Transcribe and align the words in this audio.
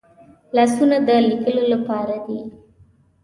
لاسونه 0.55 0.97
د 1.07 1.09
لیکلو 1.29 1.63
لپاره 1.73 2.15
دي 2.25 2.39